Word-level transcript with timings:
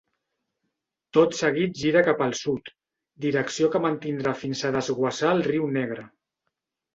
Tot 1.17 1.35
seguit 1.39 1.75
gira 1.81 2.01
cap 2.07 2.23
al 2.27 2.33
sud, 2.39 2.71
direcció 3.27 3.69
que 3.75 3.83
mantindrà 3.85 4.35
fins 4.45 4.65
a 4.65 4.73
desguassar 4.79 5.31
al 5.35 5.45
Riu 5.51 5.69
Negre. 5.77 6.09